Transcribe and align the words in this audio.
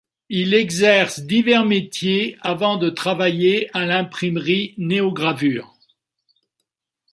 Il 0.29 0.55
exerce 0.55 1.19
divers 1.19 1.63
métiers 1.63 2.35
avant 2.41 2.77
de 2.77 2.89
travailler 2.89 3.69
à 3.77 3.85
l'imprimerie 3.85 4.73
Néogravure. 4.79 5.75